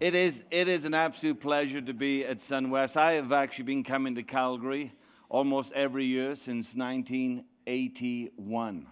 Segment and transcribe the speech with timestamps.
[0.00, 2.96] It is, it is an absolute pleasure to be at SunWest.
[2.96, 4.90] I have actually been coming to Calgary
[5.28, 8.86] almost every year since 1981.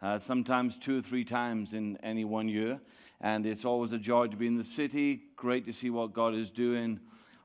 [0.00, 2.80] Uh, sometimes two or three times in any one year.
[3.20, 5.20] And it's always a joy to be in the city.
[5.36, 6.98] Great to see what God is doing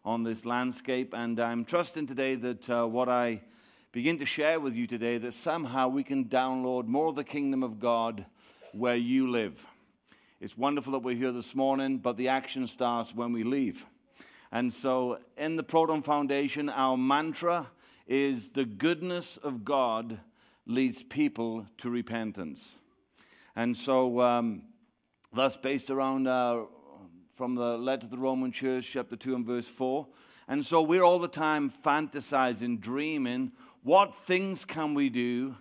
[0.06, 1.14] on this landscape.
[1.14, 3.42] And I'm trusting today that uh, what I
[3.92, 7.64] begin to share with you today, that somehow we can download more of the kingdom
[7.64, 8.26] of God
[8.72, 9.68] where you live.
[10.42, 13.86] It's wonderful that we're here this morning, but the action starts when we leave.
[14.52, 17.70] And so, in the Proton Foundation, our mantra
[18.08, 20.20] is the goodness of God
[20.66, 22.74] leads people to repentance.
[23.56, 24.64] And so, um,
[25.32, 26.64] that's based around uh,
[27.36, 30.08] from the letter to the Roman Church, chapter 2 and verse 4.
[30.48, 33.52] And so, we're all the time fantasizing, dreaming
[33.84, 35.56] what things can we do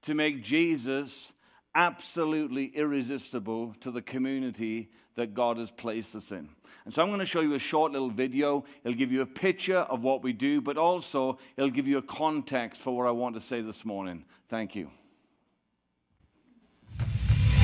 [0.00, 1.34] to make Jesus
[1.74, 6.48] absolutely irresistible to the community that God has placed us in.
[6.84, 8.64] And so I'm going to show you a short little video.
[8.82, 12.02] It'll give you a picture of what we do, but also it'll give you a
[12.02, 14.24] context for what I want to say this morning.
[14.48, 14.90] Thank you.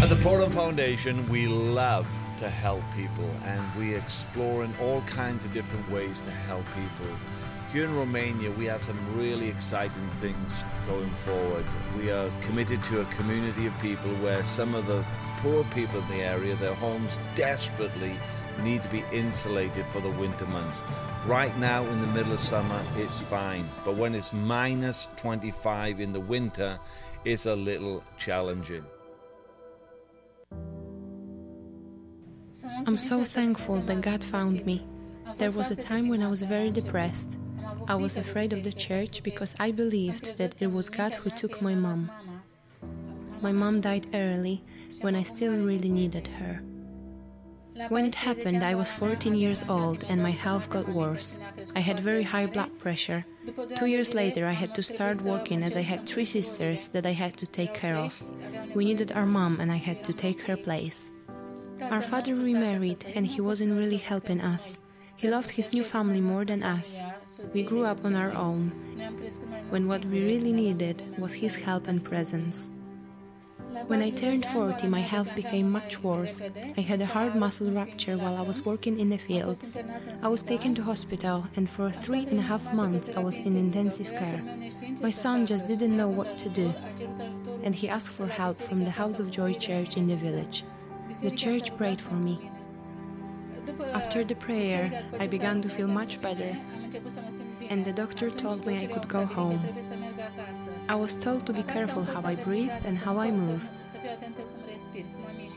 [0.00, 2.08] At the Proton Foundation, we love
[2.39, 7.14] to help people and we explore in all kinds of different ways to help people.
[7.72, 11.64] Here in Romania, we have some really exciting things going forward.
[11.96, 15.04] We are committed to a community of people where some of the
[15.36, 18.18] poor people in the area, their homes desperately
[18.60, 20.82] need to be insulated for the winter months.
[21.27, 26.12] Right now, in the middle of summer, it's fine, but when it's minus 25 in
[26.12, 26.77] the winter,
[27.24, 28.84] it's a little challenging.
[32.84, 34.84] I'm so thankful that God found me.
[35.36, 37.38] There was a time when I was very depressed.
[37.86, 41.60] I was afraid of the church because I believed that it was God who took
[41.60, 42.10] my mom.
[43.40, 44.62] My mom died early
[45.00, 46.60] when I still really needed her.
[47.88, 51.38] When it happened, I was 14 years old and my health got worse.
[51.74, 53.24] I had very high blood pressure.
[53.77, 57.12] Two years later, I had to start working as I had three sisters that I
[57.12, 58.22] had to take care of.
[58.74, 61.11] We needed our mom and I had to take her place.
[61.80, 64.78] Our father remarried and he wasn't really helping us.
[65.16, 67.02] He loved his new family more than us.
[67.52, 68.70] We grew up on our own,
[69.70, 72.70] when what we really needed was his help and presence.
[73.86, 76.45] When I turned 40, my health became much worse.
[76.77, 79.78] I had a hard muscle rupture while I was working in the fields.
[80.23, 83.57] I was taken to hospital, and for three and a half months I was in
[83.57, 84.42] intensive care.
[85.01, 86.74] My son just didn't know what to do,
[87.62, 90.64] and he asked for help from the House of Joy church in the village.
[91.22, 92.51] The church prayed for me.
[93.92, 96.57] After the prayer, I began to feel much better,
[97.68, 99.61] and the doctor told me I could go home.
[100.89, 103.68] I was told to be careful how I breathe and how I move.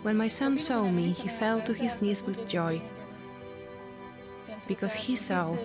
[0.03, 2.81] When my son saw me, he fell to his knees with joy
[4.67, 5.55] because he saw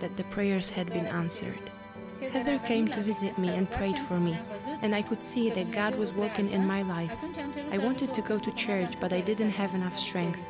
[0.00, 1.70] that the prayers had been answered.
[2.32, 4.38] Heather came to visit me and prayed for me,
[4.82, 7.12] and I could see that God was working in my life.
[7.70, 10.40] I wanted to go to church, but I didn't have enough strength.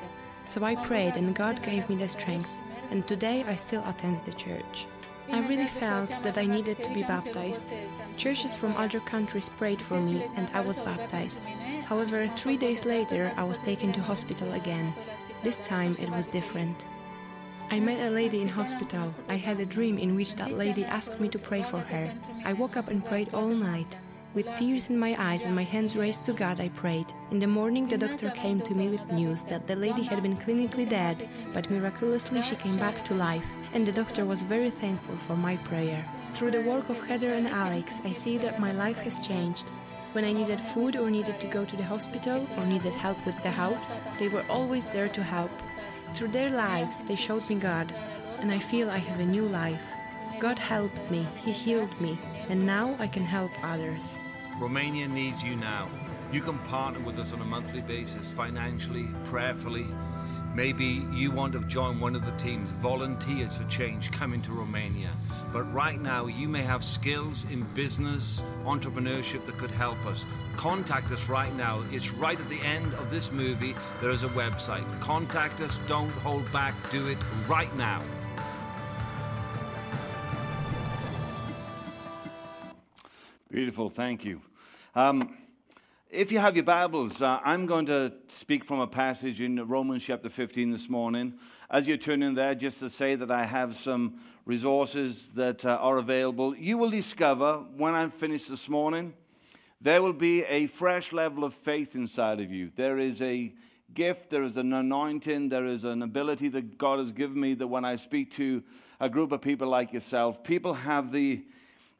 [0.47, 2.51] So I prayed, and God gave me the strength,
[2.91, 4.87] and today I still attend the church.
[5.33, 7.75] I really felt that I needed to be baptized.
[8.17, 11.47] Churches from other countries prayed for me, and I was baptized.
[11.85, 14.95] However, three days later, I was taken to hospital again.
[15.43, 16.87] This time it was different.
[17.71, 19.13] I met a lady in hospital.
[19.29, 22.13] I had a dream in which that lady asked me to pray for her.
[22.45, 23.99] I woke up and prayed all night.
[24.37, 27.11] With tears in my eyes and my hands raised to God, I prayed.
[27.31, 30.37] In the morning, the doctor came to me with news that the lady had been
[30.37, 35.17] clinically dead, but miraculously she came back to life, and the doctor was very thankful
[35.17, 36.05] for my prayer.
[36.35, 39.71] Through the work of Heather and Alex, I see that my life has changed.
[40.13, 43.43] When I needed food or needed to go to the hospital or needed help with
[43.43, 45.51] the house, they were always there to help.
[46.13, 47.91] Through their lives, they showed me God,
[48.41, 49.95] and I feel I have a new life.
[50.39, 52.19] God helped me, He healed me,
[52.51, 54.21] and now I can help others.
[54.59, 55.89] Romania needs you now.
[56.33, 59.87] You can partner with us on a monthly basis, financially, prayerfully.
[60.55, 65.11] Maybe you want to join one of the teams, Volunteers for Change, coming to Romania.
[65.53, 70.25] But right now, you may have skills in business, entrepreneurship that could help us.
[70.57, 71.85] Contact us right now.
[71.93, 73.77] It's right at the end of this movie.
[74.01, 74.87] There is a website.
[75.01, 75.79] Contact us.
[75.87, 76.75] Don't hold back.
[76.89, 78.03] Do it right now.
[83.57, 84.43] Beautiful, thank you.
[84.95, 85.35] Um,
[86.11, 90.05] if you have your Bibles, uh, I'm going to speak from a passage in Romans
[90.05, 91.33] chapter 15 this morning.
[91.71, 95.79] As you turn in there, just to say that I have some resources that uh,
[95.81, 96.55] are available.
[96.55, 99.15] You will discover when I'm finished this morning,
[99.81, 102.71] there will be a fresh level of faith inside of you.
[102.75, 103.55] There is a
[103.95, 107.69] gift, there is an anointing, there is an ability that God has given me that
[107.69, 108.63] when I speak to
[109.01, 111.43] a group of people like yourself, people have the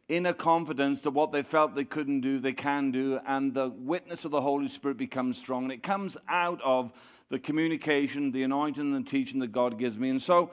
[0.09, 4.25] inner confidence that what they felt they couldn't do, they can do, and the witness
[4.25, 5.65] of the Holy Spirit becomes strong.
[5.65, 6.93] And it comes out of
[7.29, 10.11] the communication, the anointing, and the teaching that God gives me.
[10.11, 10.53] And so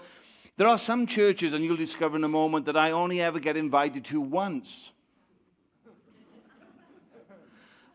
[0.58, 3.56] there are some churches, and you'll discover in a moment, that I only ever get
[3.58, 4.92] invited to once.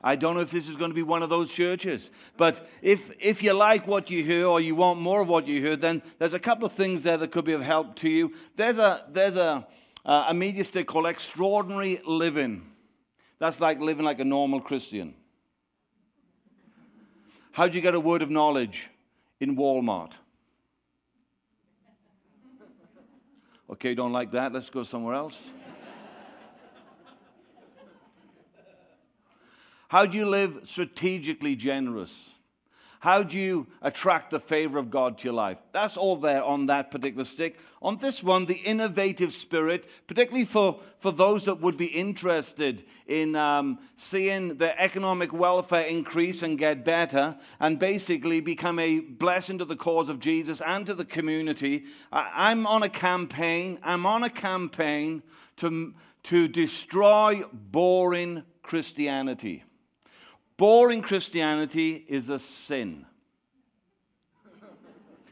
[0.01, 2.13] I don't know if this is going to be one of those churches.
[2.37, 5.61] But if, if you like what you hear or you want more of what you
[5.61, 8.33] hear, then there's a couple of things there that could be of help to you.
[8.55, 9.67] There's a, there's a,
[10.09, 12.63] uh, a media stick called Extraordinary Living.
[13.39, 15.15] That's like living like a normal Christian.
[17.53, 18.89] How do you get a word of knowledge
[19.39, 20.15] in Walmart?
[23.71, 24.51] Okay, don't like that.
[24.51, 25.53] Let's go somewhere else.
[29.89, 32.33] How do you live strategically generous?
[33.01, 35.59] How do you attract the favor of God to your life?
[35.73, 37.59] That's all there on that particular stick.
[37.81, 43.37] On this one, the innovative spirit, particularly for, for those that would be interested in
[43.37, 49.65] um, seeing their economic welfare increase and get better, and basically become a blessing to
[49.65, 51.85] the cause of Jesus and to the community.
[52.13, 53.79] I, I'm on a campaign.
[53.85, 55.23] I'm on a campaign
[55.59, 55.95] to,
[56.25, 59.63] to destroy boring Christianity.
[60.59, 63.07] Boring Christianity is a sin.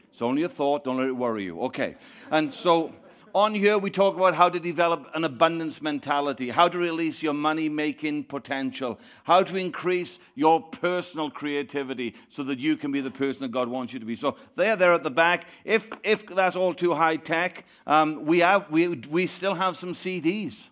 [0.09, 1.61] It's only a thought, don't let it worry you.
[1.63, 1.95] Okay.
[2.31, 2.93] And so
[3.35, 7.33] on here, we talk about how to develop an abundance mentality, how to release your
[7.33, 13.11] money making potential, how to increase your personal creativity so that you can be the
[13.11, 14.15] person that God wants you to be.
[14.15, 15.45] So they're there at the back.
[15.65, 19.91] If, if that's all too high tech, um, we, have, we, we still have some
[19.91, 20.69] CDs.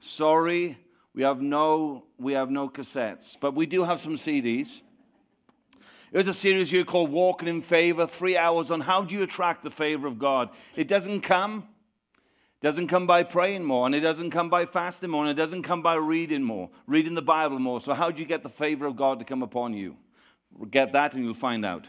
[0.00, 0.76] Sorry,
[1.14, 4.82] we have no, we have no cassettes, but we do have some CDs.
[6.10, 9.62] There's a series here called Walking in Favor, three hours on how do you attract
[9.62, 10.50] the favor of God.
[10.76, 11.68] It doesn't come.
[12.60, 15.62] doesn't come by praying more, and it doesn't come by fasting more, and it doesn't
[15.62, 17.80] come by reading more, reading the Bible more.
[17.80, 19.96] So, how do you get the favor of God to come upon you?
[20.70, 21.88] Get that, and you'll find out.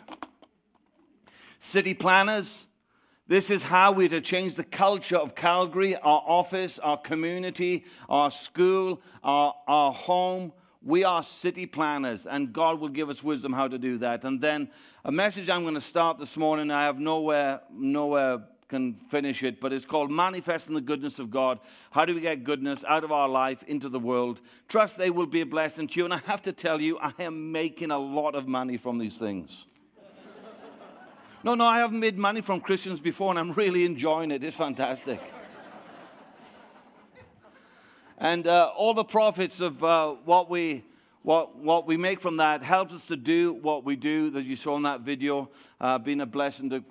[1.59, 2.64] City planners,
[3.27, 8.29] this is how we're to change the culture of Calgary, our office, our community, our
[8.29, 10.53] school, our, our home.
[10.83, 14.23] We are city planners, and God will give us wisdom how to do that.
[14.23, 14.69] And then
[15.03, 19.59] a message I'm going to start this morning, I have nowhere, nowhere can finish it,
[19.59, 21.59] but it's called Manifesting the Goodness of God.
[21.91, 24.41] How do we get goodness out of our life into the world?
[24.67, 26.05] Trust they will be a blessing to you.
[26.05, 29.17] And I have to tell you, I am making a lot of money from these
[29.17, 29.65] things.
[31.45, 34.43] No, no, I haven't made money from Christians before, and I'm really enjoying it.
[34.43, 35.21] It's fantastic.
[38.17, 40.83] and uh, all the profits of uh, what we
[41.21, 44.55] what, what we make from that helps us to do what we do, as you
[44.55, 46.83] saw in that video, uh, being a blessing to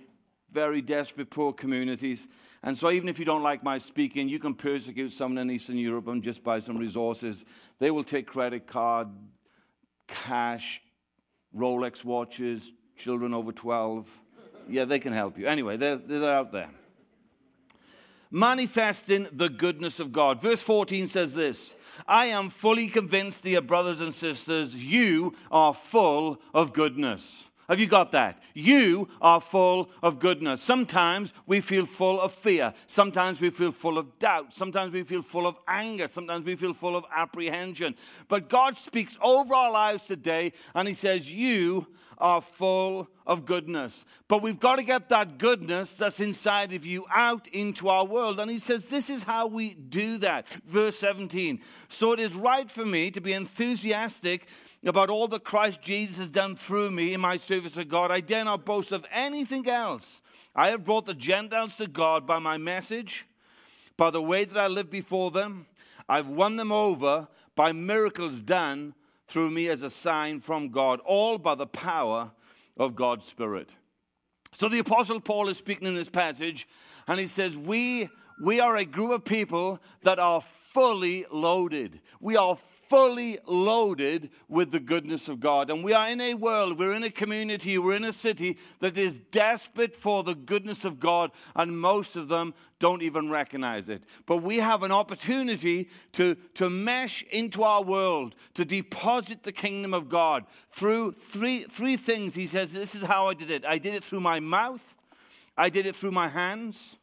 [0.52, 2.28] very desperate, poor communities.
[2.62, 5.78] And so, even if you don't like my speaking, you can persecute someone in Eastern
[5.78, 7.44] Europe and just buy some resources.
[7.80, 9.08] They will take credit card,
[10.06, 10.80] cash,
[11.52, 14.20] Rolex watches, children over 12
[14.68, 15.46] yeah, they can help you.
[15.46, 16.70] Anyway, they're, they're out there.
[18.30, 20.40] Manifesting the goodness of God.
[20.40, 21.76] Verse 14 says this
[22.06, 27.44] I am fully convinced, dear brothers and sisters, you are full of goodness.
[27.68, 28.42] Have you got that?
[28.52, 30.62] You are full of goodness.
[30.62, 32.74] Sometimes we feel full of fear.
[32.86, 34.52] Sometimes we feel full of doubt.
[34.52, 36.08] Sometimes we feel full of anger.
[36.08, 37.94] Sometimes we feel full of apprehension.
[38.28, 41.86] But God speaks over our lives today and He says, You
[42.18, 44.04] are full of goodness.
[44.28, 48.40] But we've got to get that goodness that's inside of you out into our world.
[48.40, 50.48] And He says, This is how we do that.
[50.64, 51.60] Verse 17.
[51.88, 54.48] So it is right for me to be enthusiastic
[54.84, 58.20] about all that Christ Jesus has done through me in my service to God, I
[58.20, 60.20] dare not boast of anything else.
[60.54, 63.26] I have brought the Gentiles to God by my message,
[63.96, 65.66] by the way that I live before them.
[66.08, 68.94] I've won them over by miracles done
[69.26, 72.30] through me as a sign from God, all by the power
[72.76, 73.74] of God's Spirit.
[74.52, 76.68] So the Apostle Paul is speaking in this passage,
[77.08, 78.08] and he says, We,
[78.42, 82.00] we are a group of people that are fully loaded.
[82.20, 82.56] We are
[82.94, 85.68] fully loaded with the goodness of God.
[85.68, 88.96] And we are in a world, we're in a community, we're in a city that
[88.96, 94.06] is desperate for the goodness of God, and most of them don't even recognize it.
[94.26, 99.92] But we have an opportunity to, to mesh into our world, to deposit the kingdom
[99.92, 102.36] of God through three, three things.
[102.36, 103.64] He says, This is how I did it.
[103.66, 104.96] I did it through my mouth,
[105.56, 106.96] I did it through my hands,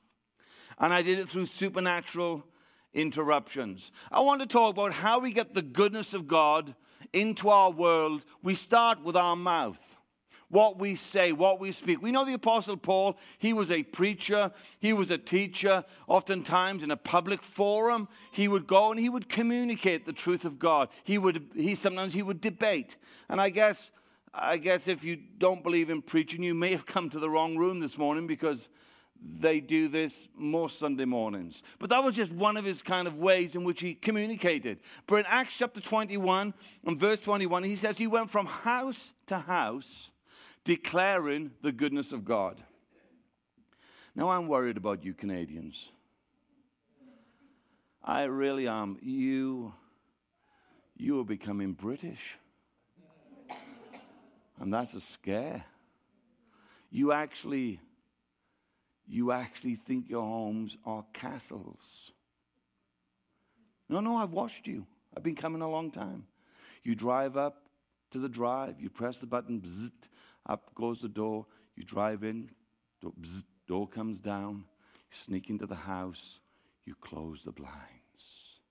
[0.80, 2.46] and I did it through supernatural
[2.94, 3.92] interruptions.
[4.12, 6.76] I want to talk about how we get the goodness of God
[7.14, 9.80] into our world, we start with our mouth.
[10.50, 12.02] What we say, what we speak.
[12.02, 15.86] We know the Apostle Paul, he was a preacher, he was a teacher.
[16.08, 20.60] Oftentimes in a public forum, he would go and he would communicate the truth of
[20.60, 20.90] God.
[21.06, 22.98] He would, he sometimes he would debate.
[23.30, 23.92] And I guess,
[24.34, 27.56] I guess if you don't believe in preaching, you may have come to the wrong
[27.56, 28.68] room this morning because
[29.22, 31.62] they do this most Sunday mornings.
[31.80, 34.80] But that was just one of his kind of ways in which he communicated.
[35.06, 36.54] But in Acts chapter 21
[36.86, 40.12] and verse 21, he says he went from house to house
[40.63, 42.62] declaring the goodness of God.
[44.16, 45.92] Now I'm worried about you Canadians.
[48.04, 48.98] I really am.
[49.01, 49.74] You,
[50.98, 52.38] you are becoming British.
[54.60, 55.63] And that's a scare.
[56.90, 57.80] You actually
[59.12, 62.13] you actually think your homes are castles.
[63.89, 64.88] No, no, I've watched you.
[65.15, 66.24] I've been coming a long time.
[66.82, 67.68] You drive up
[68.12, 70.08] to the drive, you press the button, bzzzt,
[70.46, 72.51] up goes the door, you drive in,
[73.01, 74.63] door, bzzzt, door comes down,
[74.94, 76.39] you sneak into the house,
[76.86, 78.62] you close the blinds,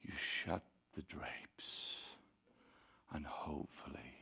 [0.00, 0.62] you shut
[0.96, 2.00] the drapes,
[3.12, 4.16] and hopefully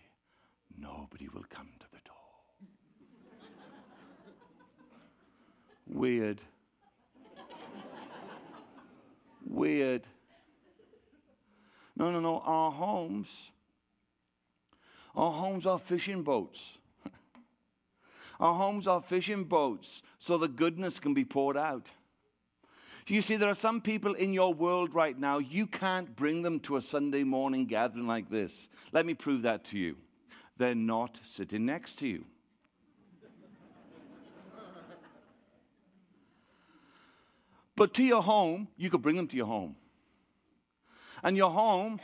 [0.77, 2.13] nobody will come to the door.
[5.93, 6.41] Weird.
[9.45, 10.07] Weird.
[11.95, 12.41] No, no, no.
[12.41, 13.53] Our homes,
[15.15, 16.79] our homes are fishing boats.
[18.41, 21.91] Our homes are fishing boats so the goodness can be poured out.
[23.07, 26.59] You see, there are some people in your world right now, you can't bring them
[26.61, 28.69] to a Sunday morning gathering like this.
[28.93, 29.97] Let me prove that to you.
[30.57, 32.25] They're not sitting next to you.
[37.83, 39.75] But to your home, you could bring them to your home.
[41.25, 41.99] And your home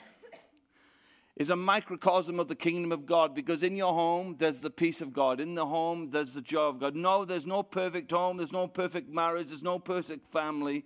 [1.37, 5.01] is a microcosm of the kingdom of God because in your home there's the peace
[5.01, 5.39] of God.
[5.39, 6.97] In the home there's the joy of God.
[6.97, 10.85] No, there's no perfect home, there's no perfect marriage, there's no perfect family.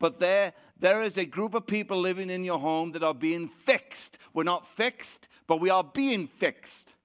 [0.00, 3.46] But there, there is a group of people living in your home that are being
[3.46, 4.18] fixed.
[4.34, 6.96] We're not fixed, but we are being fixed.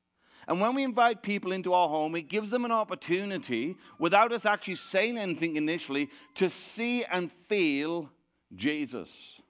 [0.47, 4.45] And when we invite people into our home, it gives them an opportunity, without us
[4.45, 8.09] actually saying anything initially, to see and feel
[8.55, 9.41] Jesus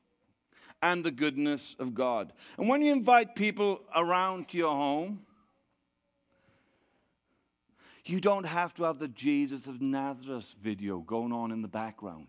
[0.82, 2.34] and the goodness of God.
[2.58, 5.22] And when you invite people around to your home,
[8.06, 12.27] you don't have to have the Jesus of Nazareth video going on in the background.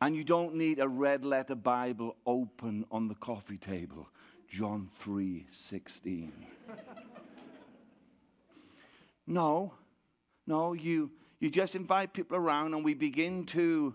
[0.00, 4.08] and you don't need a red letter Bible open on the coffee table
[4.48, 6.32] John 3 16.
[9.26, 9.74] no,
[10.46, 13.94] no, you, you just invite people around and we begin to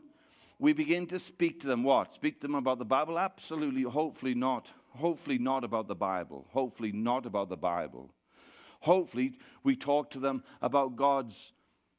[0.59, 1.83] we begin to speak to them.
[1.83, 2.13] What?
[2.13, 3.19] Speak to them about the bible?
[3.19, 4.71] Absolutely hopefully not.
[4.91, 6.45] Hopefully not about the bible.
[6.51, 8.13] Hopefully not about the bible.
[8.81, 9.33] Hopefully
[9.63, 11.51] we talk to them about god's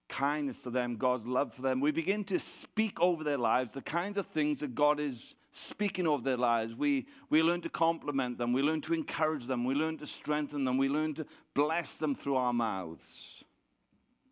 [0.09, 1.81] kindness to them god's love for them.
[1.81, 6.09] We begin to speak over their lives the kinds of things that god is speaking
[6.09, 6.75] of their lives.
[6.75, 8.53] We, we learn to compliment them.
[8.53, 9.65] We learn to encourage them.
[9.65, 10.79] We learn to strengthen them.
[10.79, 13.45] We learn to bless them through our mouths.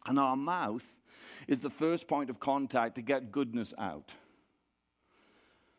[0.04, 0.84] And our mouth
[1.46, 4.12] is the first point of contact to get goodness out.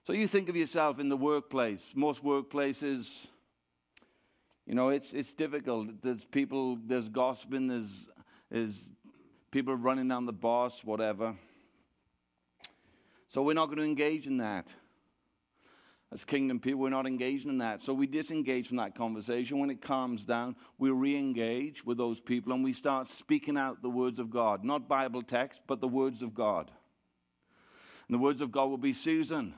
[0.06, 1.92] So you think of yourself in the workplace.
[1.94, 3.28] Most workplaces,
[4.66, 6.02] you know, it's, it's difficult.
[6.02, 8.10] There's people, there's gossiping, there's,
[8.50, 8.92] there's
[9.52, 11.36] people running down the boss, whatever.
[13.28, 14.72] So we're not going to engage in that
[16.14, 17.82] as kingdom people, we're not engaged in that.
[17.82, 19.60] So we disengage from that conversation.
[19.60, 23.82] When it calms down, we re engage with those people and we start speaking out
[23.82, 24.64] the words of God.
[24.64, 26.70] Not Bible text, but the words of God.
[28.08, 29.56] And the words of God will be Susan.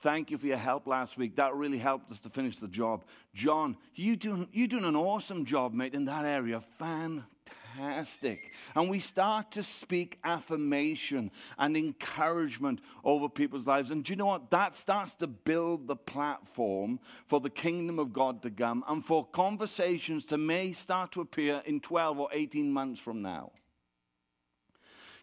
[0.00, 1.34] Thank you for your help last week.
[1.34, 3.04] That really helped us to finish the job.
[3.34, 6.60] John, you doing, you doing an awesome job, mate, in that area.
[6.60, 7.37] Fantastic
[7.78, 8.52] fantastic.
[8.74, 13.90] And we start to speak affirmation and encouragement over people's lives.
[13.90, 14.50] And do you know what?
[14.50, 19.26] That starts to build the platform for the kingdom of God to come and for
[19.26, 23.52] conversations to may start to appear in 12 or 18 months from now.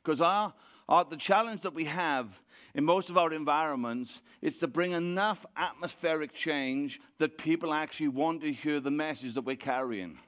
[0.03, 0.53] Because our,
[0.87, 2.41] our, the challenge that we have
[2.75, 8.41] in most of our environments is to bring enough atmospheric change that people actually want
[8.41, 10.19] to hear the message that we're carrying.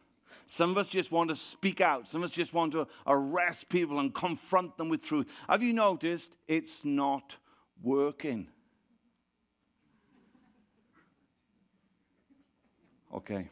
[0.47, 2.07] Some of us just want to speak out.
[2.07, 5.31] Some of us just want to arrest people and confront them with truth.
[5.47, 7.37] Have you noticed it's not
[7.83, 8.47] working?
[13.13, 13.49] Okay.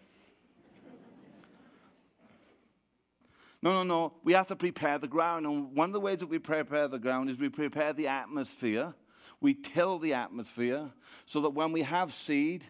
[3.61, 4.13] No, no, no.
[4.23, 5.45] We have to prepare the ground.
[5.45, 8.93] And one of the ways that we prepare the ground is we prepare the atmosphere
[9.41, 10.91] We till the atmosphere
[11.25, 12.65] so that when we have seed,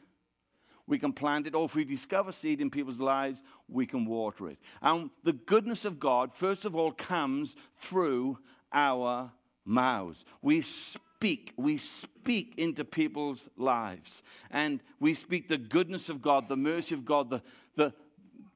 [0.88, 4.50] we can plant it, or if we discover seed in people's lives, we can water
[4.50, 4.60] it.
[4.82, 8.38] And the goodness of God, first of all, comes through
[8.72, 9.32] our
[9.66, 10.26] mouths.
[10.42, 14.22] We speak, we speak into people's lives.
[14.52, 17.42] And we speak the goodness of God, the mercy of God, the,
[17.76, 17.94] the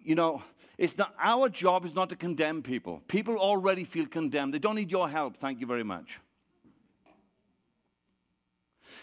[0.02, 0.42] you know,
[0.78, 3.02] it's not our job is not to condemn people.
[3.08, 4.54] People already feel condemned.
[4.54, 5.38] They don't need your help.
[5.38, 6.20] Thank you very much.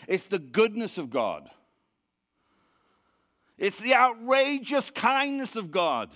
[0.09, 1.51] It's the goodness of God.
[3.59, 6.11] It's the outrageous kindness of God.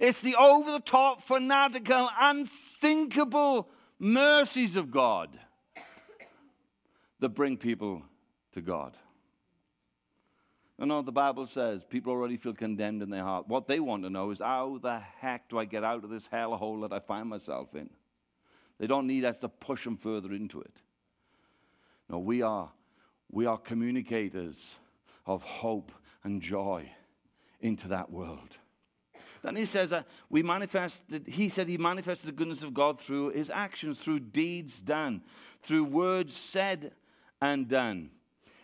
[0.00, 3.68] It's the over the top, fanatical, unthinkable
[3.98, 5.38] mercies of God
[7.20, 8.02] that bring people
[8.52, 8.96] to God.
[10.78, 13.46] You know, the Bible says people already feel condemned in their heart.
[13.46, 16.28] What they want to know is how the heck do I get out of this
[16.28, 17.90] hellhole that I find myself in?
[18.78, 20.82] They don't need us to push them further into it.
[22.10, 22.72] No, we are,
[23.30, 24.74] we are communicators
[25.26, 25.92] of hope
[26.24, 26.90] and joy
[27.60, 28.58] into that world.
[29.42, 33.30] Then he says that we manifested, he said he manifested the goodness of God through
[33.30, 35.22] his actions, through deeds done,
[35.62, 36.92] through words said
[37.42, 38.10] and done.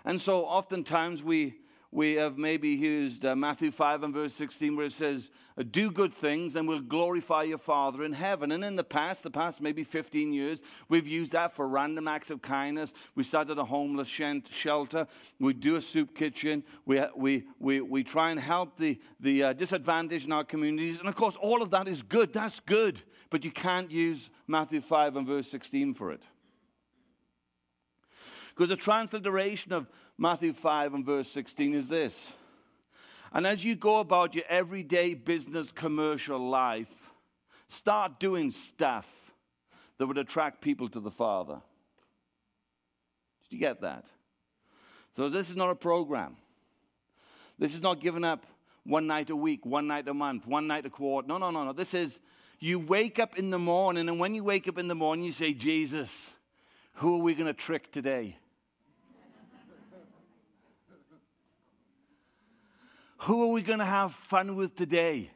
[0.06, 1.56] And so oftentimes we,
[1.92, 5.90] we have maybe used uh, Matthew 5 and verse 16 where it says, uh, Do
[5.90, 8.52] good things and we'll glorify your Father in heaven.
[8.52, 12.30] And in the past, the past maybe 15 years, we've used that for random acts
[12.30, 12.94] of kindness.
[13.16, 15.08] We started a homeless shelter.
[15.40, 16.62] We do a soup kitchen.
[16.86, 21.00] We, we, we, we try and help the, the uh, disadvantaged in our communities.
[21.00, 22.32] And of course, all of that is good.
[22.32, 23.00] That's good.
[23.30, 26.22] But you can't use Matthew 5 and verse 16 for it.
[28.50, 29.88] Because the transliteration of
[30.22, 32.34] Matthew 5 and verse 16 is this.
[33.32, 37.10] And as you go about your everyday business commercial life,
[37.68, 39.32] start doing stuff
[39.96, 41.62] that would attract people to the Father.
[43.48, 44.04] Did you get that?
[45.16, 46.36] So this is not a program.
[47.58, 48.44] This is not giving up
[48.84, 51.26] one night a week, one night a month, one night a quarter.
[51.26, 51.72] No, no, no, no.
[51.72, 52.20] This is
[52.58, 55.32] you wake up in the morning, and when you wake up in the morning, you
[55.32, 56.30] say, Jesus,
[56.96, 58.36] who are we going to trick today?
[63.22, 65.30] Who are we going to have fun with today?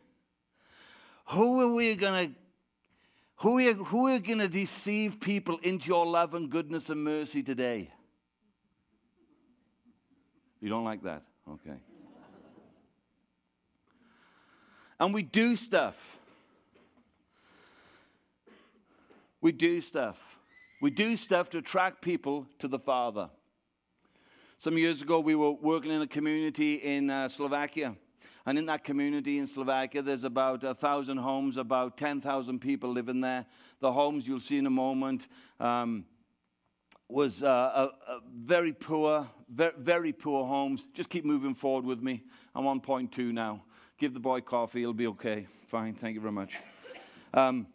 [1.28, 2.34] Who are we going to
[3.38, 7.42] who are, who are going to deceive people into your love and goodness and mercy
[7.42, 7.90] today?
[10.60, 11.24] You don't like that?
[11.50, 11.76] Okay.
[14.98, 16.18] And we do stuff.
[19.40, 20.38] We do stuff.
[20.80, 23.28] We do stuff to attract people to the Father.
[24.64, 27.94] Some years ago, we were working in a community in uh, Slovakia.
[28.46, 33.20] And in that community in Slovakia, there's about a thousand homes, about 10,000 people living
[33.20, 33.44] there.
[33.80, 35.28] The homes you'll see in a moment
[35.60, 36.06] um,
[37.10, 40.84] was uh, a, a very poor, very, very, poor homes.
[40.94, 42.22] Just keep moving forward with me.
[42.54, 43.64] I'm on point two now.
[43.98, 45.46] Give the boy coffee, he'll be okay.
[45.66, 46.58] Fine, thank you very much.
[47.34, 47.66] Um,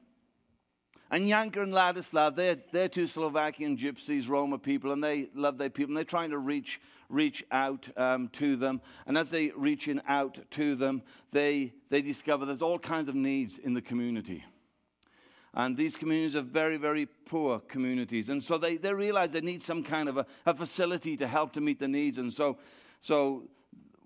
[1.11, 5.69] and Yanka and Ladislav, they're, they're two Slovakian gypsies, Roma people, and they love their
[5.69, 8.81] people, and they're trying to reach, reach out um, to them.
[9.07, 13.57] And as they reaching out to them, they, they discover there's all kinds of needs
[13.57, 14.43] in the community.
[15.53, 18.29] And these communities are very, very poor communities.
[18.29, 21.53] And so they, they realize they need some kind of a, a facility to help
[21.53, 22.19] to meet the needs.
[22.19, 22.59] And so,
[22.99, 23.49] so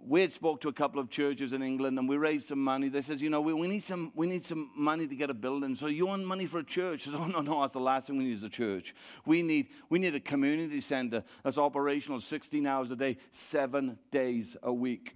[0.06, 2.90] we had spoke to a couple of churches in England and we raised some money.
[2.90, 5.34] They says, you know, we, we, need some, we need some money to get a
[5.34, 5.76] building.
[5.76, 7.08] So you want money for a church?
[7.08, 8.94] I said, oh, no, no, that's the last thing we need is a church.
[9.26, 14.58] We need, we need a community center that's operational 16 hours a day, seven days
[14.62, 15.16] a week.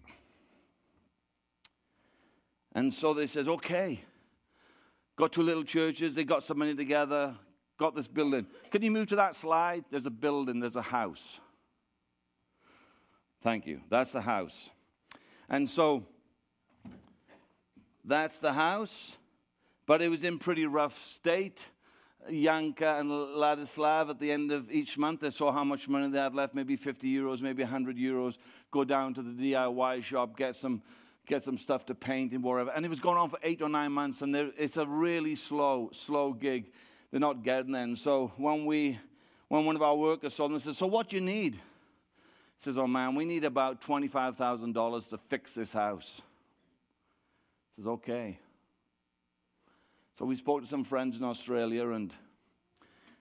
[2.73, 4.02] And so they says, okay.
[5.17, 7.36] Got two little churches, they got some money together,
[7.80, 8.45] got this building.
[8.69, 9.84] Can you move to that slide?
[9.89, 11.39] There's a building, there's a house.
[13.41, 13.82] Thank you.
[13.89, 14.69] That's the house.
[15.49, 16.05] And so
[18.03, 19.17] that's the house,
[19.86, 21.69] but it was in pretty rough state.
[22.29, 26.19] Yanka and Ladislav at the end of each month, they saw how much money they
[26.19, 28.38] had left, maybe 50 euros, maybe 100 euros,
[28.71, 30.81] go down to the DIY shop, get some,
[31.25, 32.71] get some stuff to paint and whatever.
[32.71, 35.89] And it was going on for eight or nine months, and it's a really slow,
[35.93, 36.71] slow gig.
[37.12, 37.83] They're not getting there.
[37.83, 38.99] And so when we,
[39.47, 41.62] when one of our workers saw them, said, so what do you need?
[42.58, 46.22] Says, Oh man, we need about $25,000 to fix this house.
[47.70, 48.39] He says, Okay.
[50.17, 52.13] So we spoke to some friends in Australia and,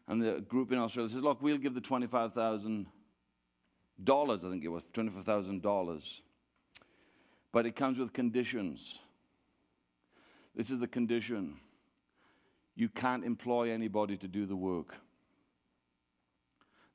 [0.09, 2.87] and the group in Australia says, Look, we'll give the $25,000,
[4.09, 6.21] I think it was, $25,000.
[7.53, 8.99] But it comes with conditions.
[10.55, 11.57] This is the condition.
[12.75, 14.95] You can't employ anybody to do the work.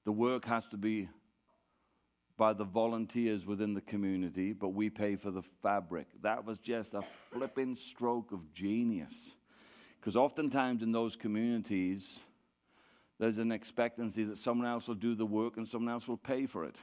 [0.03, 1.09] The work has to be
[2.41, 6.07] by the volunteers within the community, but we pay for the fabric.
[6.23, 9.35] That was just a flipping stroke of genius.
[9.99, 12.19] Because oftentimes in those communities,
[13.19, 16.47] there's an expectancy that someone else will do the work and someone else will pay
[16.47, 16.77] for it.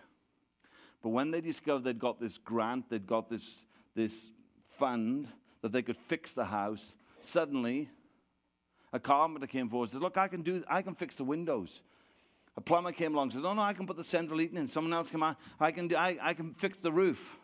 [1.02, 3.56] But when they discovered they'd got this grant, they'd got this,
[3.96, 4.30] this
[4.68, 5.26] fund
[5.62, 7.88] that they could fix the house, suddenly
[8.92, 11.82] a carpenter came forward and said, Look, I can do I can fix the windows.
[12.58, 14.66] A plumber came along and said, Oh no, I can put the central heating in.
[14.66, 17.38] Someone else came out, I can do I, I can fix the roof.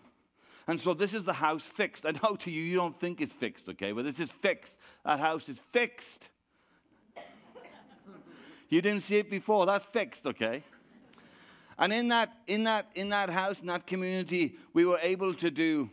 [0.66, 2.04] And so this is the house fixed.
[2.04, 3.92] I know to you, you don't think it's fixed, okay?
[3.92, 4.76] But this is fixed.
[5.04, 6.30] That house is fixed.
[8.68, 9.66] You didn't see it before.
[9.66, 10.64] That's fixed, okay?
[11.78, 15.48] And in that, in that, in that house, in that community, we were able to
[15.48, 15.90] do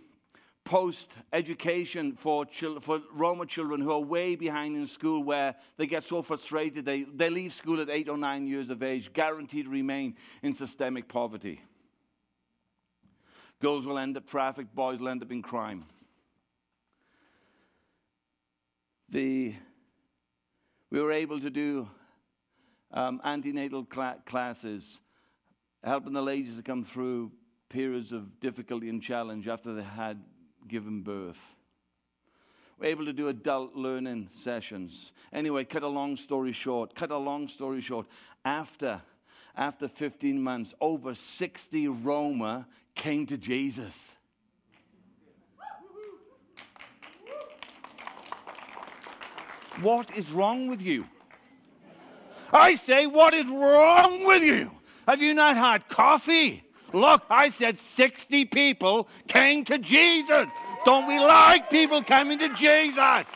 [0.63, 2.45] post education for,
[2.81, 7.03] for Roma children who are way behind in school, where they get so frustrated they,
[7.03, 11.07] they leave school at eight or nine years of age, guaranteed to remain in systemic
[11.07, 11.61] poverty.
[13.59, 15.85] Girls will end up trafficked, boys will end up in crime.
[19.09, 19.53] The,
[20.89, 21.89] we were able to do
[22.91, 25.01] um, antenatal cl- classes,
[25.83, 27.31] helping the ladies to come through
[27.69, 30.21] periods of difficulty and challenge after they had
[30.67, 31.55] given birth.
[32.79, 35.11] We're able to do adult learning sessions.
[35.31, 38.07] Anyway, cut a long story short, cut a long story short.
[38.43, 39.01] After,
[39.55, 44.15] after 15 months, over 60 Roma came to Jesus.
[49.81, 51.05] What is wrong with you?
[52.51, 54.71] I say, what is wrong with you?
[55.07, 56.63] Have you not had coffee?
[56.93, 60.49] Look, I said 60 people came to Jesus.
[60.83, 63.27] Don't we like people coming to Jesus?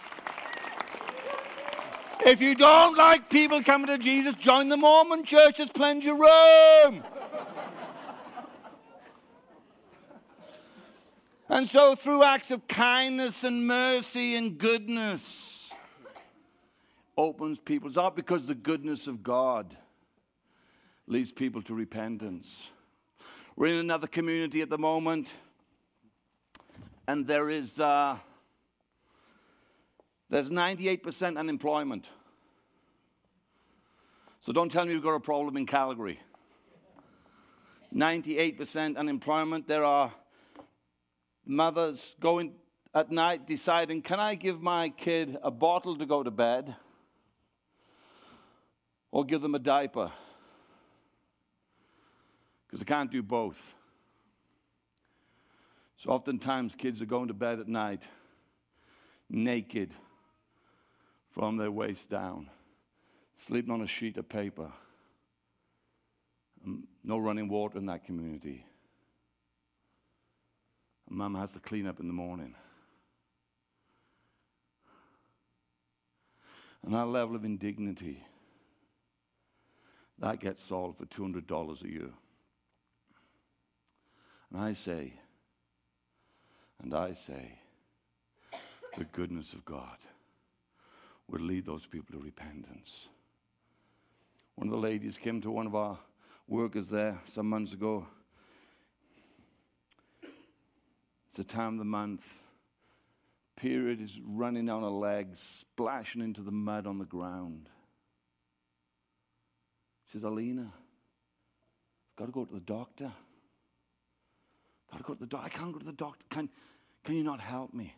[2.25, 5.57] If you don't like people coming to Jesus, join the Mormon church.
[5.57, 7.03] There's plenty of room.
[11.49, 15.69] and so, through acts of kindness and mercy and goodness,
[17.15, 19.77] opens people's heart because the goodness of God
[21.07, 22.71] leads people to repentance.
[23.55, 25.33] We're in another community at the moment,
[27.07, 28.17] and there is uh,
[30.29, 32.09] there's 98% unemployment.
[34.41, 36.19] So don't tell me you've got a problem in Calgary.
[37.93, 39.67] 98% unemployment.
[39.67, 40.13] There are
[41.45, 42.53] mothers going
[42.93, 46.75] at night deciding, can I give my kid a bottle to go to bed?
[49.15, 50.11] or give them a diaper.
[52.75, 53.73] Because they can't do both.
[55.95, 58.05] So oftentimes kids are going to bed at night
[59.29, 59.93] naked
[61.31, 62.49] from their waist down,
[63.37, 64.73] sleeping on a sheet of paper.
[66.65, 68.65] Um, no running water in that community.
[71.09, 72.55] Mum has to clean up in the morning.
[76.83, 78.21] And that level of indignity
[80.19, 82.09] that gets solved for $200 a year.
[84.51, 85.13] And I say,
[86.81, 87.59] and I say,
[88.97, 89.97] the goodness of God
[91.27, 93.09] would lead those people to repentance.
[94.55, 95.97] One of the ladies came to one of our
[96.47, 98.07] workers there some months ago.
[101.27, 102.41] It's the time of the month.
[103.57, 107.69] Period is running down her legs, splashing into the mud on the ground.
[110.05, 113.11] She says, Alina, I've got to go to the doctor.
[114.95, 115.45] Got to go to the doctor.
[115.45, 116.25] I can't go to the doctor.
[116.29, 116.49] Can,
[117.03, 117.93] can you not help me?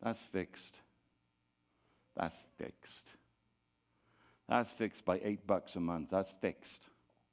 [0.00, 0.78] That's fixed.
[2.16, 3.10] That's fixed.
[4.48, 6.10] That's fixed by eight bucks a month.
[6.10, 6.84] That's fixed.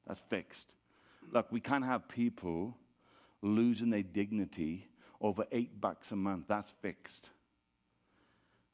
[0.08, 0.74] That's fixed.
[1.32, 2.76] Look, we can't have people
[3.44, 4.88] losing their dignity
[5.22, 6.46] over eight bucks a month.
[6.48, 7.30] That's fixed.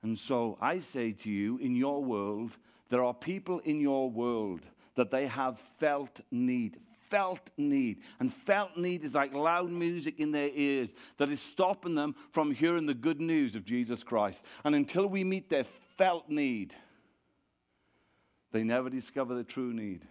[0.02, 2.56] And so I say to you, in your world,
[2.90, 4.62] there are people in your world
[4.96, 6.78] that they have felt need,
[7.10, 8.02] felt need.
[8.20, 12.52] And felt need is like loud music in their ears that is stopping them from
[12.52, 14.46] hearing the good news of Jesus Christ.
[14.64, 16.74] And until we meet their felt need,
[18.52, 20.06] they never discover the true need.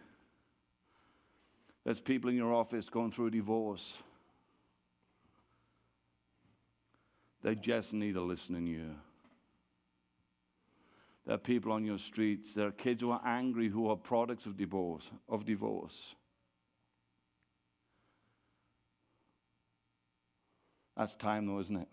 [1.84, 4.02] There's people in your office going through a divorce.
[7.42, 8.94] They just need a listening ear.
[11.24, 12.54] There are people on your streets.
[12.54, 15.10] There are kids who are angry who are products of divorce.
[15.28, 16.14] Of divorce.
[20.98, 21.88] That's time, though, isn't it?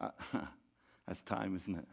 [0.00, 0.10] Uh,
[1.06, 1.88] that's time, isn't it?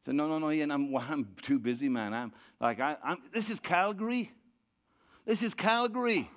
[0.00, 2.12] said, no, no, no, Ian, I'm, I'm too busy, man.
[2.12, 4.32] I'm like, I, am this is Calgary.
[5.24, 6.28] This is Calgary.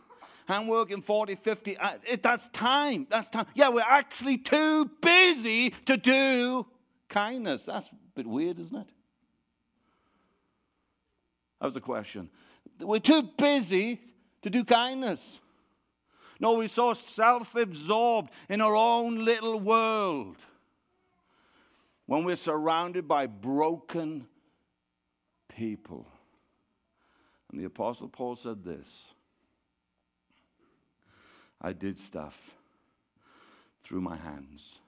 [0.47, 1.77] I'm working 40, 50.
[1.79, 3.05] I, it, that's time.
[3.09, 3.45] That's time.
[3.53, 6.65] Yeah, we're actually too busy to do
[7.07, 7.63] kindness.
[7.63, 8.87] That's a bit weird, isn't it?
[11.59, 12.29] That was the question.
[12.79, 14.01] We're too busy
[14.41, 15.39] to do kindness.
[16.39, 20.37] No, we're so self absorbed in our own little world.
[22.05, 24.27] When we're surrounded by broken
[25.49, 26.07] people.
[27.51, 29.07] And the Apostle Paul said this
[31.61, 32.55] I did stuff
[33.83, 34.79] through my hands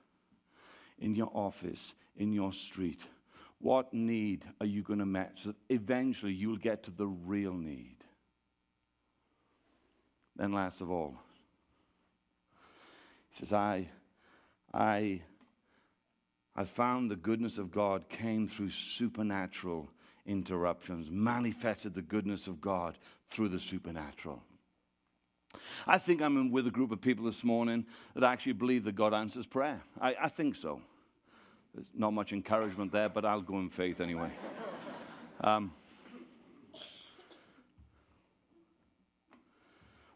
[0.99, 3.01] in your office, in your street.
[3.59, 5.43] What need are you going to match?
[5.43, 7.97] so eventually you'll get to the real need?
[10.35, 11.19] Then, last of all,
[13.31, 13.89] says, I,
[14.73, 15.21] I,
[16.55, 19.89] I found the goodness of God came through supernatural
[20.25, 22.97] interruptions, manifested the goodness of God
[23.29, 24.43] through the supernatural.
[25.85, 29.13] I think I'm with a group of people this morning that actually believe that God
[29.13, 29.81] answers prayer.
[29.99, 30.81] I, I think so.
[31.73, 34.31] There's not much encouragement there, but I'll go in faith anyway.
[35.41, 35.71] Um,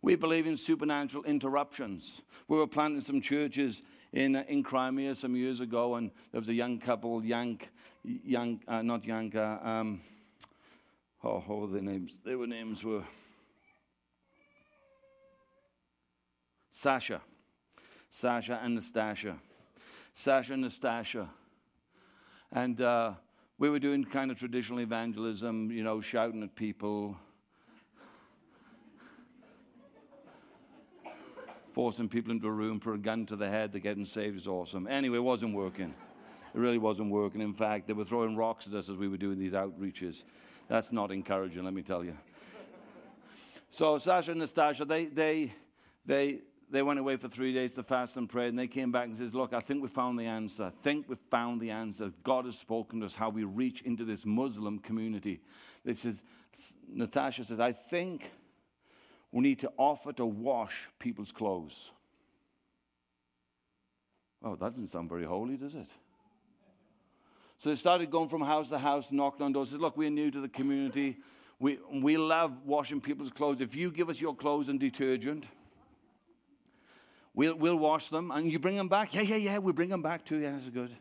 [0.05, 2.21] we believe in supernatural interruptions.
[2.47, 3.81] We were planting some churches
[4.13, 7.71] in, uh, in Crimea some years ago, and there was a young couple, Yank,
[8.03, 10.01] Yank uh, not Yanka, um,
[11.23, 12.21] oh, what were their names?
[12.23, 13.01] Their names were
[16.69, 17.19] Sasha.
[18.11, 19.39] Sasha and Nastasha.
[20.13, 21.27] Sasha and Nastasha
[22.51, 23.13] and uh,
[23.57, 27.17] we were doing kind of traditional evangelism, you know, shouting at people,
[31.75, 34.47] forcing people into a room, put a gun to the head, they're getting saved is
[34.47, 34.87] awesome.
[34.87, 35.93] Anyway, it wasn't working.
[36.53, 37.41] It really wasn't working.
[37.41, 40.23] In fact, they were throwing rocks at us as we were doing these outreaches.
[40.69, 42.17] That's not encouraging, let me tell you.
[43.69, 45.53] So Sasha and Nastasha, they, they,
[46.05, 46.39] they,
[46.71, 49.17] they went away for three days to fast and pray, and they came back and
[49.17, 50.63] says, "Look, I think we found the answer.
[50.63, 52.13] I think we found the answer.
[52.23, 55.41] God has spoken to us how we reach into this Muslim community."
[55.83, 56.23] This is
[56.87, 58.31] Natasha says, "I think
[59.35, 61.91] we need to offer to wash people's clothes."
[64.41, 65.89] Oh, that doesn't sound very holy, does it?
[67.57, 69.69] So they started going from house to house, knocking on doors.
[69.69, 71.17] Says, "Look, we're new to the community.
[71.59, 73.61] We we love washing people's clothes.
[73.61, 75.45] If you give us your clothes and detergent."
[77.37, 78.31] We'll, we'll wash them.
[78.31, 79.13] And you bring them back?
[79.13, 80.37] Yeah, yeah, yeah, we bring them back too.
[80.37, 80.95] Yeah, that's good.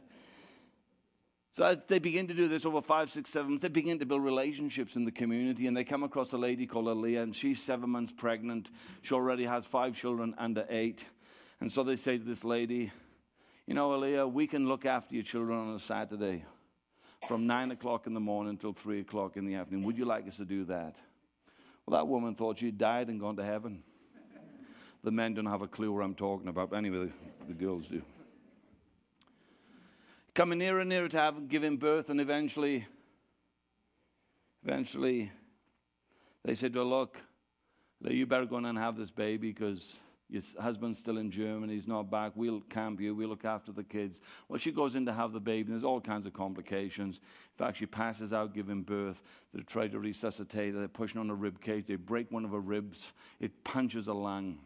[1.55, 4.05] So as they begin to do this over five, six, seven months, they begin to
[4.05, 5.69] build relationships in the community.
[5.69, 8.73] And they come across a lady called Aaliyah, and she's seven months pregnant.
[9.03, 11.07] She already has five children under eight.
[11.61, 12.91] And so they say to this lady,
[13.67, 16.45] You know, Aaliyah, we can look after your children on a Saturday
[17.29, 19.85] from nine o'clock in the morning until three o'clock in the afternoon.
[19.85, 20.97] Would you like us to do that?
[21.87, 23.85] Well, that woman thought she'd died and gone to heaven.
[25.05, 26.71] The men don't have a clue what I'm talking about.
[26.71, 27.11] But anyway,
[27.47, 28.03] the, the girls do.
[30.35, 32.89] Coming nearer and nearer to have giving birth, and eventually,
[34.65, 35.31] eventually,
[36.45, 37.21] they said, Well, look,
[38.03, 39.97] you better go and have this baby because
[40.29, 42.33] your husband's still in Germany, he's not back.
[42.35, 44.21] We'll camp you, we'll look after the kids.
[44.49, 47.19] Well, she goes in to have the baby, there's all kinds of complications.
[47.19, 49.23] In fact, she passes out giving birth.
[49.53, 52.51] They try to resuscitate her, they're pushing on a rib cage, they break one of
[52.51, 54.59] her ribs, it punches a lung.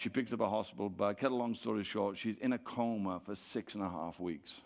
[0.00, 1.18] She picks up a hospital bag.
[1.18, 4.62] Cut a long story short, she's in a coma for six and a half weeks.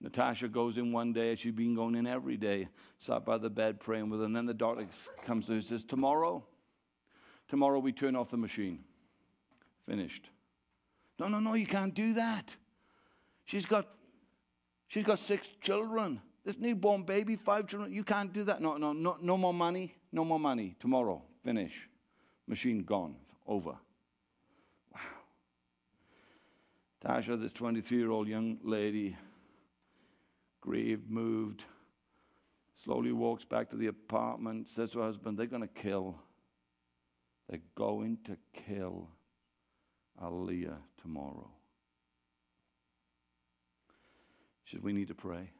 [0.00, 1.36] Natasha goes in one day.
[1.36, 2.66] She's been going in every day,
[2.98, 4.26] sat by the bed praying with her.
[4.26, 4.84] And then the doctor
[5.24, 6.44] comes to her and says, Tomorrow,
[7.46, 8.80] tomorrow we turn off the machine.
[9.88, 10.28] Finished.
[11.20, 12.52] No, no, no, you can't do that.
[13.44, 13.86] She's got,
[14.88, 16.20] she's got six children.
[16.44, 17.92] This newborn baby, five children.
[17.92, 18.60] You can't do that.
[18.60, 19.94] No, no, no, no more money.
[20.10, 20.74] No more money.
[20.80, 21.88] Tomorrow, finish.
[22.48, 23.14] Machine gone
[23.46, 23.76] over.
[24.94, 25.00] Wow.
[27.04, 29.16] Tasha, this 23 year old young lady,
[30.60, 31.64] grieved, moved,
[32.74, 36.16] slowly walks back to the apartment, says to her husband, They're going to kill.
[37.48, 39.08] They're going to kill
[40.22, 41.50] Aaliyah tomorrow.
[44.64, 45.50] She says, We need to pray.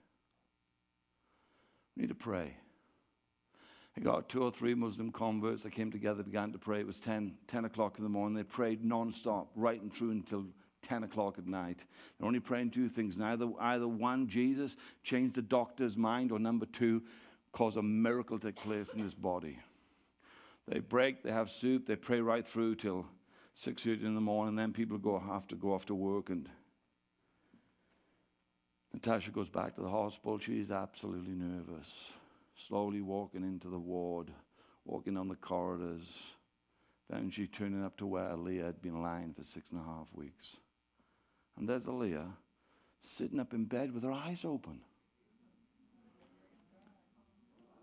[1.97, 2.57] We need to pray.
[3.97, 6.81] I got two or three Muslim converts that came together, began to pray.
[6.81, 8.37] It was 10, 10 o'clock in the morning.
[8.37, 10.47] They prayed non-stop, right and through until
[10.83, 11.85] 10 o'clock at night.
[12.19, 13.19] They're only praying two things.
[13.21, 17.03] Either, either one, Jesus changed the doctor's mind, or number two,
[17.53, 19.59] cause a miracle to take place in his body.
[20.69, 23.07] They break, they have soup, they pray right through till
[23.57, 24.57] 6.30 in the morning.
[24.57, 26.49] Then people go have to go off to work and
[28.93, 30.39] Natasha goes back to the hospital.
[30.39, 32.11] She's absolutely nervous.
[32.57, 34.31] Slowly walking into the ward,
[34.85, 36.11] walking on the corridors.
[37.09, 40.15] Then she turning up to where Leah had been lying for six and a half
[40.15, 40.57] weeks.
[41.57, 42.29] And there's Leah
[43.01, 44.81] sitting up in bed with her eyes open.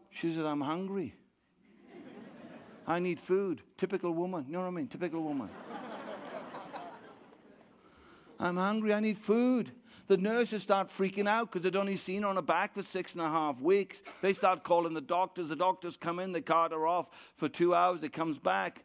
[0.10, 1.16] She said, I'm hungry.
[2.86, 3.62] I need food.
[3.78, 4.46] Typical woman.
[4.48, 4.88] You know what I mean?
[4.88, 5.50] Typical woman.
[8.44, 8.94] I'm hungry.
[8.94, 9.72] I need food.
[10.08, 13.14] The nurses start freaking out because they'd only seen her on her back for six
[13.14, 14.04] and a half weeks.
[14.22, 15.48] They start calling the doctors.
[15.48, 18.04] The doctors come in, they cart her off for two hours.
[18.04, 18.84] It comes back.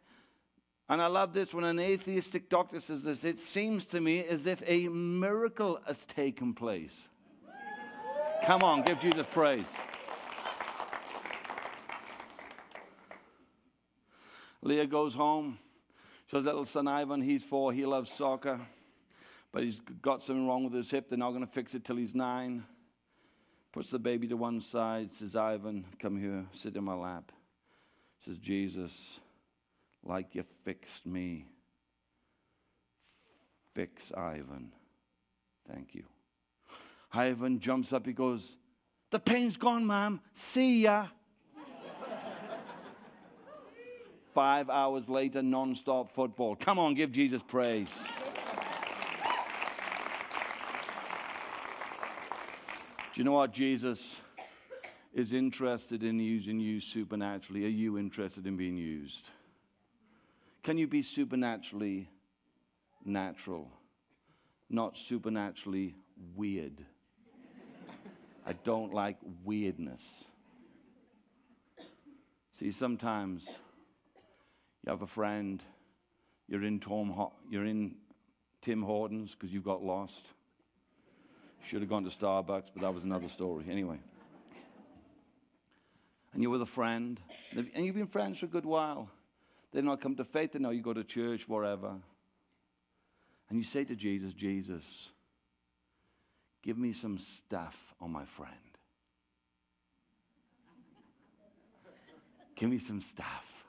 [0.87, 4.45] And I love this when an atheistic doctor says this it seems to me as
[4.45, 7.09] if a miracle has taken place.
[8.45, 9.73] Come on, give Jesus praise.
[14.61, 15.57] Leah goes home.
[16.27, 17.21] She has little son Ivan.
[17.21, 17.73] He's four.
[17.73, 18.61] He loves soccer.
[19.51, 21.09] But he's got something wrong with his hip.
[21.09, 22.63] They're not going to fix it till he's nine.
[23.71, 25.11] Puts the baby to one side.
[25.11, 26.45] Says, Ivan, come here.
[26.51, 27.31] Sit in my lap.
[28.25, 29.19] Says, Jesus,
[30.03, 31.45] like you fixed me.
[33.73, 34.71] Fix Ivan.
[35.71, 36.03] Thank you.
[37.13, 38.05] Ivan jumps up.
[38.05, 38.57] He goes,
[39.09, 40.19] The pain's gone, ma'am.
[40.33, 41.07] See ya.
[44.33, 46.55] Five hours later, non stop football.
[46.55, 48.07] Come on, give Jesus praise.
[53.19, 53.51] Do you know what?
[53.51, 54.21] Jesus
[55.13, 57.65] is interested in using you supernaturally.
[57.65, 59.27] Are you interested in being used?
[60.63, 62.09] Can you be supernaturally
[63.03, 63.69] natural,
[64.69, 65.95] not supernaturally
[66.33, 66.85] weird?
[68.45, 70.23] I don't like weirdness.
[72.53, 73.59] See, sometimes
[74.85, 75.61] you have a friend,
[76.47, 77.13] you're in Tom,
[77.49, 77.95] you're in
[78.61, 80.29] Tim Hortons because you've got lost.
[81.65, 83.65] Should have gone to Starbucks, but that was another story.
[83.69, 83.99] Anyway.
[86.33, 87.19] And you're with a friend,
[87.51, 89.09] and you've been friends for a good while.
[89.71, 91.95] They've not come to faith, they know you go to church, wherever.
[93.49, 95.09] And you say to Jesus, Jesus,
[96.61, 98.53] give me some stuff on my friend.
[102.59, 103.65] give me some stuff.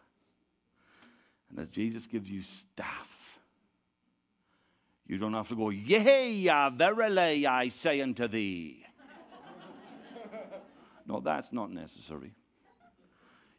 [1.49, 3.20] And as Jesus gives you stuff,
[5.11, 8.87] you don't have to go, Yea, verily I say unto thee.
[11.07, 12.33] no, that's not necessary.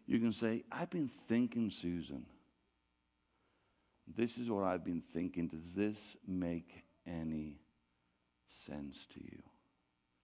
[0.07, 2.25] You can say, I've been thinking, Susan.
[4.07, 5.47] This is what I've been thinking.
[5.47, 7.59] Does this make any
[8.47, 9.43] sense to you?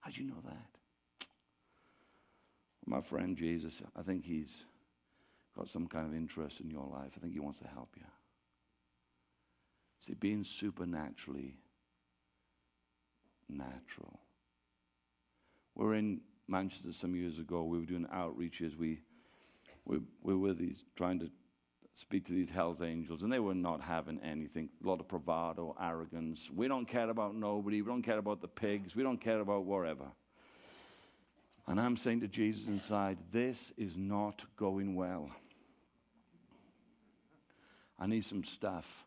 [0.00, 1.26] How'd you know that?
[2.86, 4.64] My friend Jesus, I think he's
[5.54, 7.12] got some kind of interest in your life.
[7.16, 8.04] I think he wants to help you.
[9.98, 11.56] See, being supernaturally
[13.48, 14.20] natural.
[15.74, 17.64] We're in Manchester some years ago.
[17.64, 18.76] We were doing outreaches.
[18.76, 19.00] We,
[19.84, 21.30] we, we were these, trying to
[21.94, 24.68] speak to these Hell's Angels, and they were not having anything.
[24.84, 26.48] A lot of bravado, arrogance.
[26.54, 27.82] We don't care about nobody.
[27.82, 28.94] We don't care about the pigs.
[28.94, 30.06] We don't care about whatever.
[31.66, 35.30] And I'm saying to Jesus inside, this is not going well.
[37.98, 39.04] I need some stuff.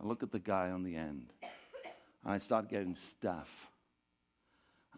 [0.00, 1.32] I look at the guy on the end,
[2.24, 3.70] and I start getting stuff.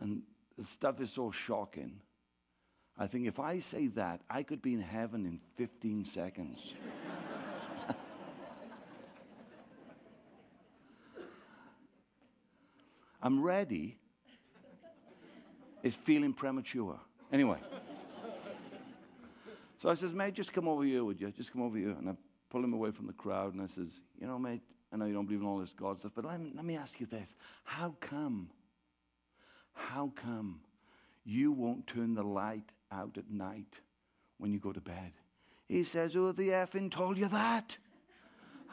[0.00, 0.22] And
[0.56, 2.00] the stuff is so shocking.
[2.98, 6.74] I think if I say that, I could be in heaven in 15 seconds.
[13.22, 13.98] I'm ready.
[15.82, 17.00] It's feeling premature.
[17.32, 17.58] Anyway.
[19.78, 21.32] So I says, mate, just come over here, would you?
[21.32, 21.90] Just come over here.
[21.90, 22.14] And I
[22.50, 24.62] pull him away from the crowd and I says, you know, mate,
[24.92, 26.76] I know you don't believe in all this God stuff, but let me, let me
[26.76, 27.34] ask you this.
[27.64, 28.50] How come,
[29.72, 30.60] how come
[31.24, 33.80] you won't turn the light out at night
[34.38, 35.12] when you go to bed?
[35.68, 37.78] He says, who the effing told you that?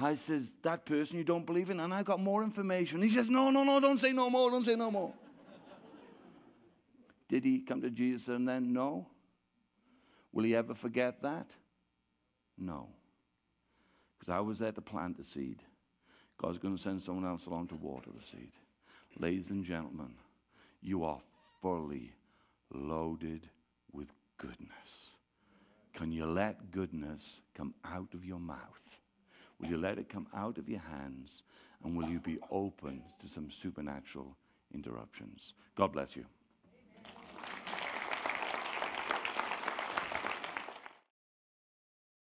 [0.02, 3.02] I says, that person you don't believe in, and I got more information.
[3.02, 5.14] He says, no, no, no, don't say no more, don't say no more.
[7.30, 9.08] Did he come to Jesus and then no?
[10.34, 11.52] Will he ever forget that?
[12.58, 12.90] No.
[14.18, 15.64] Because I was there to plant the seed.
[16.42, 18.52] God's going to send someone else along to water the seed.
[19.18, 20.14] Ladies and gentlemen,
[20.82, 21.20] you are
[21.62, 22.14] fully
[22.74, 23.50] loaded
[23.92, 25.18] with goodness.
[25.94, 29.00] Can you let goodness come out of your mouth?
[29.60, 31.44] Will you let it come out of your hands?
[31.84, 34.38] And will you be open to some supernatural
[34.74, 35.54] interruptions?
[35.76, 36.26] God bless you.